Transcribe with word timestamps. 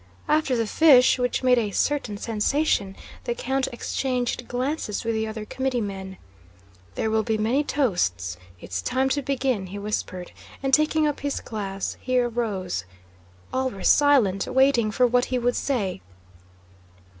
After 0.27 0.55
the 0.55 0.65
fish, 0.65 1.19
which 1.19 1.43
made 1.43 1.59
a 1.59 1.69
certain 1.69 2.17
sensation, 2.17 2.95
the 3.25 3.35
count 3.35 3.67
exchanged 3.71 4.47
glances 4.47 5.03
with 5.05 5.13
the 5.13 5.27
other 5.27 5.45
committeemen. 5.45 6.17
"There 6.95 7.11
will 7.11 7.21
be 7.21 7.37
many 7.37 7.63
toasts, 7.63 8.35
it's 8.59 8.81
time 8.81 9.09
to 9.09 9.21
begin," 9.21 9.67
he 9.67 9.77
whispered, 9.77 10.31
and 10.63 10.73
taking 10.73 11.05
up 11.05 11.19
his 11.19 11.39
glass, 11.39 11.97
he 12.01 12.19
rose. 12.19 12.83
All 13.53 13.69
were 13.69 13.83
silent, 13.83 14.47
waiting 14.47 14.89
for 14.89 15.05
what 15.05 15.25
he 15.25 15.37
would 15.37 15.55
say. 15.55 16.01